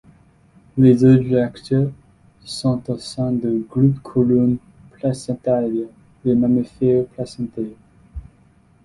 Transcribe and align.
Les 0.79 1.05
ordres 1.05 1.37
actuels 1.43 1.93
sont 2.43 2.81
au 2.89 2.97
sein 2.97 3.31
du 3.33 3.59
groupe-couronne 3.69 4.57
Placentalia, 4.93 5.85
les 6.25 6.33
mammifères 6.33 7.05
placentaires. 7.09 7.77